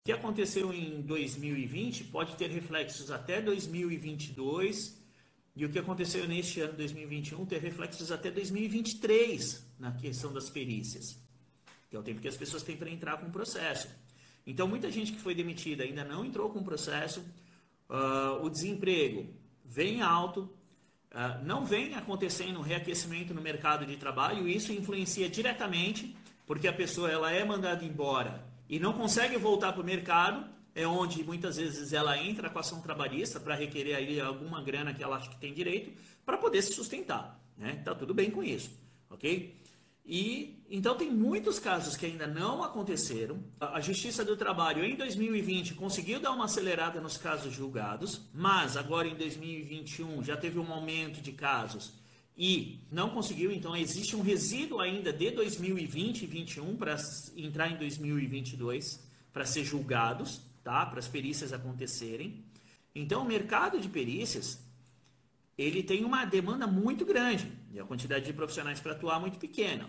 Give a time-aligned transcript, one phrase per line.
[0.00, 4.98] O que aconteceu em 2020 pode ter reflexos até 2022
[5.54, 11.18] e o que aconteceu neste ano 2021 ter reflexos até 2023 na questão das perícias,
[11.90, 13.88] que é o tempo que as pessoas têm para entrar com o processo.
[14.46, 17.20] Então, muita gente que foi demitida ainda não entrou com o processo,
[17.90, 19.28] uh, o desemprego
[19.62, 20.50] vem alto,
[21.12, 26.72] uh, não vem acontecendo um reaquecimento no mercado de trabalho, isso influencia diretamente, porque a
[26.72, 31.56] pessoa ela é mandada embora e não consegue voltar para o mercado, é onde muitas
[31.56, 35.40] vezes ela entra com ação trabalhista para requerer aí alguma grana que ela acha que
[35.40, 35.92] tem direito
[36.24, 37.36] para poder se sustentar.
[37.58, 37.82] Né?
[37.84, 38.70] Tá tudo bem com isso,
[39.10, 39.60] ok?
[40.06, 43.42] E então tem muitos casos que ainda não aconteceram.
[43.58, 49.08] A Justiça do Trabalho em 2020 conseguiu dar uma acelerada nos casos julgados, mas agora
[49.08, 51.92] em 2021 já teve um aumento de casos
[52.42, 56.96] e não conseguiu, então existe um resíduo ainda de 2020 e 2021 para
[57.36, 60.86] entrar em 2022 para ser julgados, tá?
[60.86, 62.42] Para as perícias acontecerem.
[62.94, 64.58] Então o mercado de perícias
[65.58, 69.86] ele tem uma demanda muito grande e a quantidade de profissionais para atuar muito pequena.